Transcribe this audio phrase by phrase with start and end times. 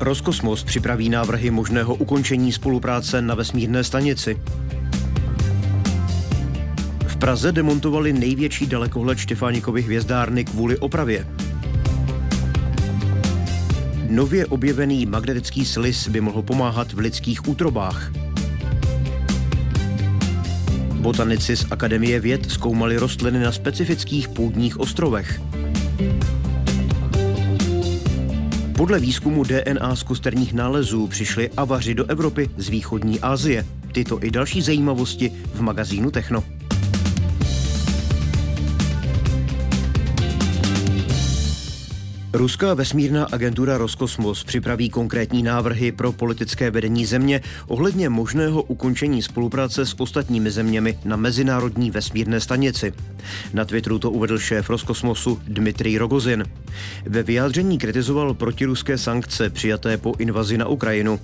[0.00, 4.40] Roskosmos připraví návrhy možného ukončení spolupráce na vesmírné stanici.
[7.06, 11.26] V Praze demontovali největší dalekohled Štefánikovy hvězdárny kvůli opravě.
[14.10, 18.10] Nově objevený magnetický slis by mohl pomáhat v lidských útrobách.
[20.92, 25.40] Botanici z Akademie věd zkoumali rostliny na specifických půdních ostrovech.
[28.78, 33.66] Podle výzkumu DNA z kosterních nálezů přišli avaři do Evropy z východní Asie.
[33.92, 36.44] Tyto i další zajímavosti v magazínu Techno.
[42.38, 49.86] Ruská vesmírná agentura Roskosmos připraví konkrétní návrhy pro politické vedení země ohledně možného ukončení spolupráce
[49.86, 52.92] s ostatními zeměmi na Mezinárodní vesmírné stanici.
[53.52, 56.44] Na Twitteru to uvedl šéf Roskosmosu Dmitrij Rogozin.
[57.06, 61.20] Ve vyjádření kritizoval protiruské sankce přijaté po invazi na Ukrajinu.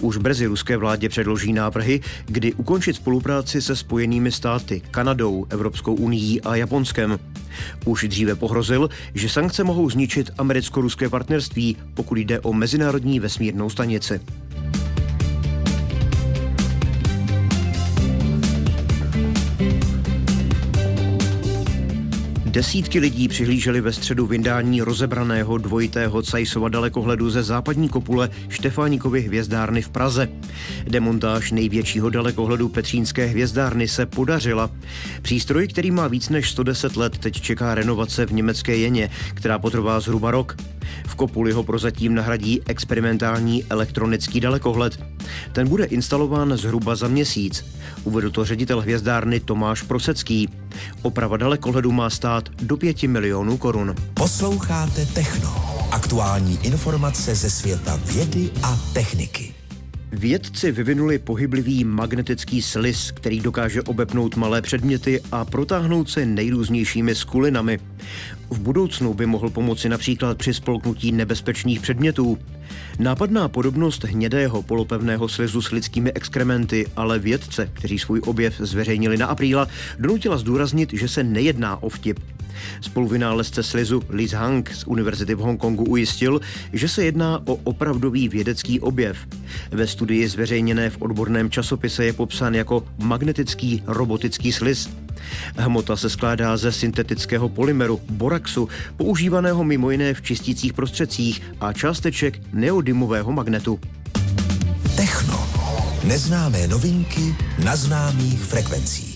[0.00, 6.40] Už brzy ruské vládě předloží návrhy, kdy ukončit spolupráci se spojenými státy, Kanadou, Evropskou unii
[6.40, 7.18] a Japonskem.
[7.84, 14.20] Už dříve pohrozil, že sankce mohou zničit americko-ruské partnerství, pokud jde o mezinárodní vesmírnou stanici.
[22.50, 29.82] Desítky lidí přihlíželi ve středu vyndání rozebraného dvojitého Cajsova dalekohledu ze západní kopule Štefánikovy hvězdárny
[29.82, 30.28] v Praze.
[30.88, 34.70] Demontáž největšího dalekohledu Petřínské hvězdárny se podařila.
[35.22, 40.00] Přístroj, který má víc než 110 let, teď čeká renovace v německé Jeně, která potrvá
[40.00, 40.56] zhruba rok.
[41.06, 45.04] V kopuli ho prozatím nahradí experimentální elektronický dalekohled.
[45.52, 47.64] Ten bude instalován zhruba za měsíc.
[48.04, 50.48] Uvedl to ředitel hvězdárny Tomáš Prosecký.
[51.02, 53.94] Oprava dalekohledu má stát do 5 milionů korun.
[54.14, 55.70] Posloucháte Techno.
[55.90, 59.59] Aktuální informace ze světa vědy a techniky.
[60.12, 67.78] Vědci vyvinuli pohyblivý magnetický slis, který dokáže obepnout malé předměty a protáhnout se nejrůznějšími skulinami.
[68.50, 72.38] V budoucnu by mohl pomoci například při spolknutí nebezpečných předmětů.
[72.98, 79.26] Nápadná podobnost hnědého polopevného slizu s lidskými exkrementy, ale vědce, kteří svůj objev zveřejnili na
[79.26, 79.68] apríla,
[79.98, 82.20] donutila zdůraznit, že se nejedná o vtip.
[82.80, 86.40] Spoluvynálezce slizu Liz Hang z Univerzity v Hongkongu ujistil,
[86.72, 89.18] že se jedná o opravdový vědecký objev.
[89.70, 94.90] Ve studii zveřejněné v odborném časopise je popsán jako magnetický robotický sliz.
[95.56, 102.40] Hmota se skládá ze syntetického polymeru boraxu, používaného mimo jiné v čistících prostředcích a částeček
[102.52, 103.80] neodymového magnetu.
[104.96, 105.48] Techno.
[106.04, 107.34] Neznámé novinky
[107.64, 109.09] na známých frekvencích.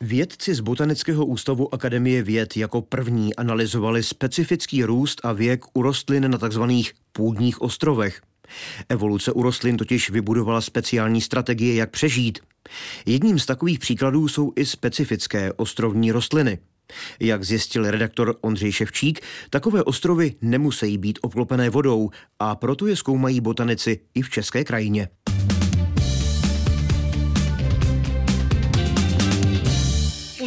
[0.00, 6.30] Vědci z Botanického ústavu Akademie věd jako první analyzovali specifický růst a věk u rostlin
[6.30, 6.62] na tzv.
[7.12, 8.20] půdních ostrovech.
[8.88, 12.38] Evoluce u rostlin totiž vybudovala speciální strategie, jak přežít.
[13.06, 16.58] Jedním z takových příkladů jsou i specifické ostrovní rostliny.
[17.20, 19.20] Jak zjistil redaktor Ondřej Ševčík,
[19.50, 25.08] takové ostrovy nemusí být obklopené vodou a proto je zkoumají botanici i v české krajině.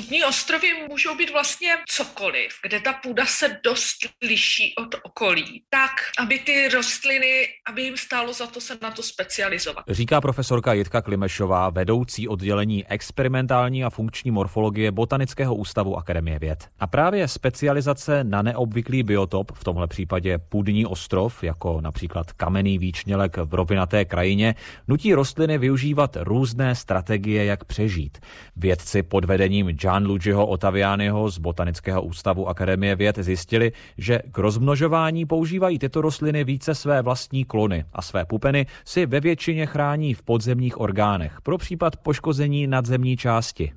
[0.10, 5.92] Půdní ostrovy můžou být vlastně cokoliv, kde ta půda se dost liší od okolí, tak,
[6.20, 9.86] aby ty rostliny, aby jim stálo za to se na to specializovat.
[9.88, 16.68] Říká profesorka Jitka Klimešová, vedoucí oddělení experimentální a funkční morfologie Botanického ústavu Akademie věd.
[16.80, 23.38] A právě specializace na neobvyklý biotop, v tomhle případě půdní ostrov, jako například kamenný výčnělek
[23.38, 24.56] v rovinaté krajině,
[24.88, 28.18] nutí rostliny využívat různé strategie, jak přežít.
[28.56, 35.80] Vědci pod vedením Gianluigiho Ottavianiho z Botanického ústavu Akademie věd zjistili, že k rozmnožování používají
[35.80, 40.80] tyto rostliny více své vlastní klony a své pupeny si ve většině chrání v podzemních
[40.80, 43.72] orgánech pro případ poškození nadzemní části.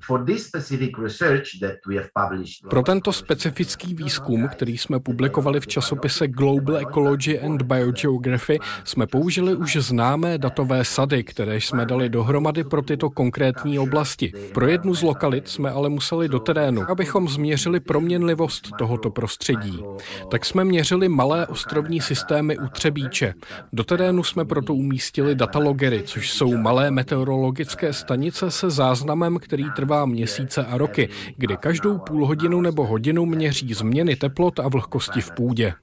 [2.69, 9.55] Pro tento specifický výzkum, který jsme publikovali v časopise Global Ecology and Biogeography, jsme použili
[9.55, 14.33] už známé datové sady, které jsme dali dohromady pro tyto konkrétní oblasti.
[14.53, 19.83] Pro jednu z lokalit jsme ale museli museli do terénu, abychom změřili proměnlivost tohoto prostředí.
[20.31, 23.33] Tak jsme měřili malé ostrovní systémy u Třebíče.
[23.73, 30.05] Do terénu jsme proto umístili datalogery, což jsou malé meteorologické stanice se záznamem, který trvá
[30.05, 35.31] měsíce a roky, kdy každou půl hodinu nebo hodinu měří změny teplot a vlhkosti v
[35.31, 35.73] půdě.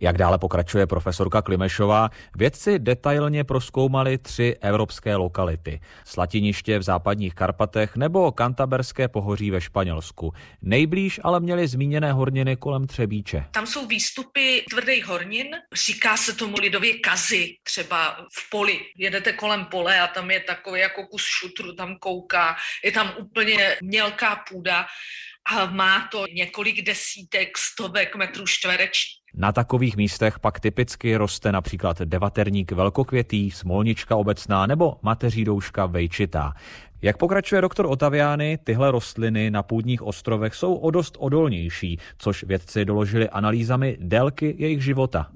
[0.00, 5.80] Jak dále pokračuje profesorka Klimešová, vědci detailně proskoumali tři evropské lokality.
[6.04, 10.32] Slatiniště v západních Karpatech nebo nebo Kantaberské pohoří ve Španělsku.
[10.62, 13.44] Nejblíž ale měli zmíněné horniny kolem Třebíče.
[13.50, 18.80] Tam jsou výstupy tvrdých hornin, říká se tomu lidově kazy, třeba v poli.
[18.98, 23.76] Jedete kolem pole a tam je takový jako kus šutru, tam kouká, je tam úplně
[23.82, 24.86] mělká půda
[25.52, 29.20] a má to několik desítek, stovek metrů čtverečních.
[29.34, 36.52] Na takových místech pak typicky roste například devaterník velkokvětý, smolnička obecná nebo mateří douška vejčitá.
[37.02, 42.84] Jak pokračuje doktor Otaviány, tyhle rostliny na půdních ostrovech jsou o dost odolnější, což vědci
[42.84, 45.26] doložili analýzami délky jejich života.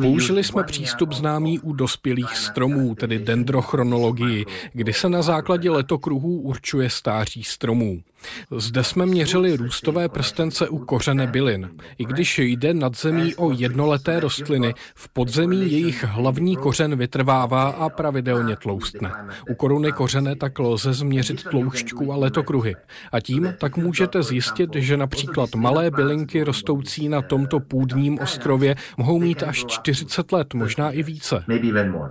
[0.00, 6.90] Použili jsme přístup známý u dospělých stromů, tedy dendrochronologii, kdy se na základě letokruhů určuje
[6.90, 8.02] stáří stromů.
[8.50, 11.70] Zde jsme měřili růstové prstence u kořene bylin.
[11.98, 17.88] I když jde nad zemí o jednoleté rostliny, v podzemí jejich hlavní kořen vytrvává a
[17.88, 19.12] pravidelně tloustne.
[19.50, 22.76] U koruny kořene tak lze změřit tloušťku a letokruhy.
[23.12, 29.18] A tím tak můžete zjistit, že například malé bylinky rostoucí na tomto půdním ostrově mohou
[29.18, 31.44] mít až 40 let, možná i více.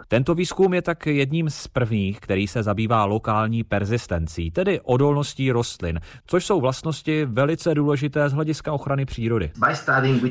[0.08, 5.99] Tento výzkum je tak jedním z prvních, který se zabývá lokální persistencí, tedy odolností rostlin,
[6.28, 9.52] což jsou vlastnosti velice důležité z hlediska ochrany přírody.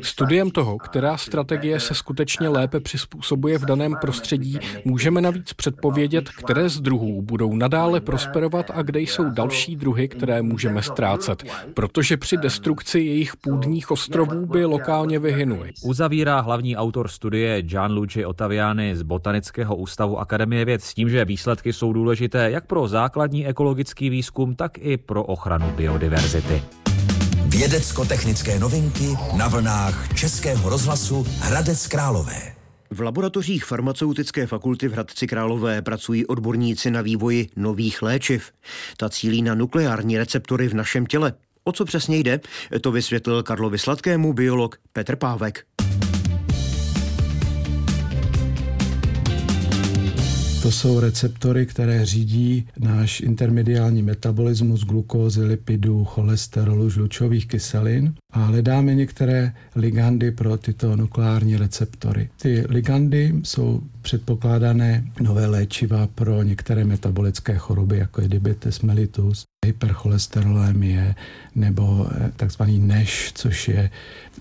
[0.03, 6.69] Studiem toho, která strategie se skutečně lépe přizpůsobuje v daném prostředí, můžeme navíc předpovědět, které
[6.69, 11.43] z druhů budou nadále prosperovat a kde jsou další druhy, které můžeme ztrácet,
[11.73, 15.71] protože při destrukci jejich půdních ostrovů by lokálně vyhynuly.
[15.83, 21.73] Uzavírá hlavní autor studie Gianluigi Ottaviani z Botanického ústavu Akademie věd s tím, že výsledky
[21.73, 26.63] jsou důležité jak pro základní ekologický výzkum, tak i pro ochranu biodiverzity.
[27.47, 32.55] Vědecko-technické novinky na vlnách Českého rozhlasu Hradec Králové.
[32.91, 38.51] V laboratořích farmaceutické fakulty v Hradci Králové pracují odborníci na vývoji nových léčiv.
[38.97, 41.33] Ta cílí na nukleární receptory v našem těle.
[41.63, 42.39] O co přesně jde,
[42.81, 45.65] to vysvětlil Karlovi Sladkému biolog Petr Pávek.
[50.69, 58.95] To jsou receptory, které řídí náš intermediální metabolismus glukózy, lipidů, cholesterolu, žlučových kyselin a hledáme
[58.95, 62.29] některé ligandy pro tyto nukleární receptory.
[62.41, 71.15] Ty ligandy jsou předpokládané nové léčiva pro některé metabolické choroby, jako je diabetes mellitus, hypercholesterolémie
[71.55, 73.89] nebo eh, takzvaný NASH, což je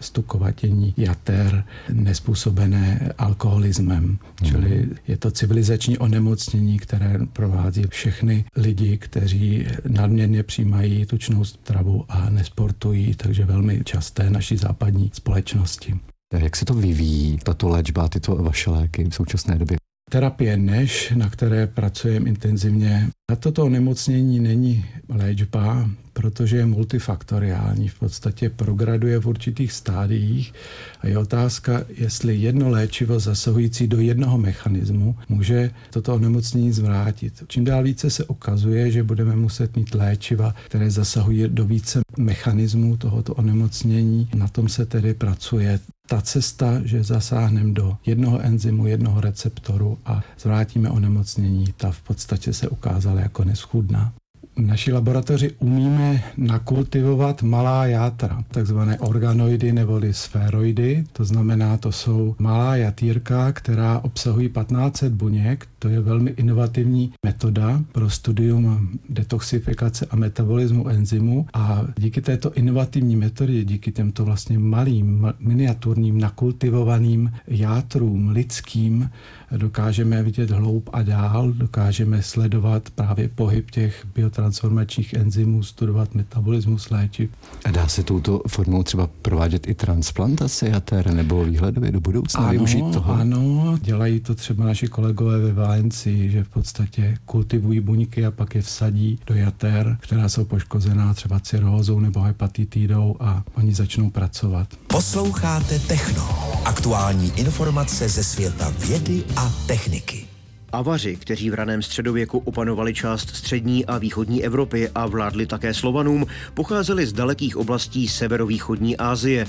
[0.01, 4.05] stukovatění jater nespůsobené alkoholismem.
[4.05, 4.51] Hmm.
[4.51, 12.31] Čili je to civilizační onemocnění, které provází všechny lidi, kteří nadměrně přijímají tučnou stravu a
[12.31, 15.95] nesportují, takže velmi časté naší západní společnosti.
[16.39, 19.79] Jak se to vyvíjí, tato léčba, tyto vaše léky v současné době?
[20.09, 27.89] Terapie NEŠ, na které pracujeme intenzivně, na toto onemocnění není léčba, protože je multifaktoriální.
[27.89, 30.55] V podstatě prograduje v určitých stádiích
[31.01, 37.45] a je otázka, jestli jedno léčivo zasahující do jednoho mechanismu může toto onemocnění zvrátit.
[37.49, 42.97] Čím dál více se ukazuje, že budeme muset mít léčiva, které zasahují do více mechanismů
[42.97, 44.29] tohoto onemocnění.
[44.35, 50.23] Na tom se tedy pracuje ta cesta, že zasáhneme do jednoho enzymu, jednoho receptoru a
[50.39, 54.13] zvrátíme onemocnění, ta v podstatě se ukázala jako neschudná.
[54.57, 61.05] V naší laboratoři umíme nakultivovat malá játra, takzvané organoidy neboli sféroidy.
[61.13, 65.69] To znamená, to jsou malá jatýrka, která obsahují 1500 buněk.
[65.79, 71.47] To je velmi inovativní metoda pro studium detoxifikace a metabolismu enzymu.
[71.55, 79.11] A díky této inovativní metodě, díky těmto vlastně malým, miniaturním, nakultivovaným játrům lidským,
[79.57, 87.31] dokážeme vidět hloub a dál, dokážeme sledovat právě pohyb těch biotransformačních enzymů, studovat metabolismus léčiv.
[87.65, 92.51] A dá se touto formou třeba provádět i transplantace jater nebo výhledově do budoucna ano,
[92.51, 93.15] využít toho?
[93.15, 98.55] Ano, dělají to třeba naši kolegové ve Valencii, že v podstatě kultivují buňky a pak
[98.55, 104.69] je vsadí do jater, která jsou poškozená třeba cirhózou nebo hepatitidou a oni začnou pracovat.
[104.87, 106.29] Posloucháte Techno.
[106.65, 110.27] Aktuální informace ze světa vědy a techniky.
[110.73, 116.27] Avaři, kteří v raném středověku opanovali část střední a východní Evropy a vládli také Slovanům,
[116.55, 119.47] pocházeli z dalekých oblastí severovýchodní Asie.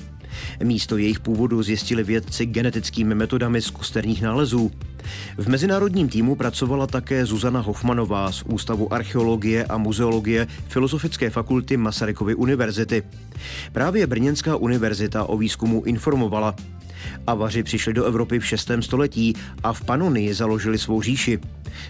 [0.64, 4.72] Místo jejich původu zjistili vědci genetickými metodami z kosterních nálezů.
[5.38, 12.36] V mezinárodním týmu pracovala také Zuzana Hofmanová z Ústavu archeologie a muzeologie Filozofické fakulty Masarykovy
[12.36, 13.04] univerzity.
[13.72, 16.56] Právě Brněnská univerzita o výzkumu informovala.
[17.28, 18.72] Avaři přišli do Evropy v 6.
[18.80, 19.34] století
[19.64, 21.40] a v Panonii založili svou říši.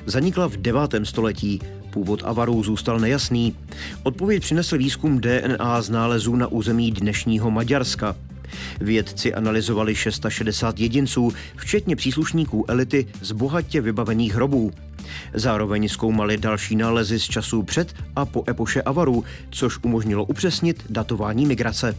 [0.06, 0.82] Zanikla v 9.
[1.04, 3.56] století Původ avarů zůstal nejasný.
[4.04, 8.16] Odpověď přinesl výzkum DNA z nálezů na území dnešního Maďarska.
[8.80, 14.72] Vědci analyzovali 660 jedinců, včetně příslušníků elity z bohatě vybavených hrobů.
[15.34, 21.46] Zároveň zkoumali další nálezy z časů před a po epoše avarů, což umožnilo upřesnit datování
[21.46, 21.96] migrace.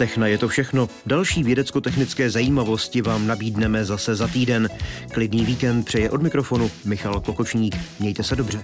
[0.00, 0.88] Techna je to všechno.
[1.06, 4.68] Další vědecko-technické zajímavosti vám nabídneme zase za týden.
[5.12, 7.76] Klidný víkend přeje od mikrofonu Michal Kokočník.
[7.98, 8.58] Mějte se dobře.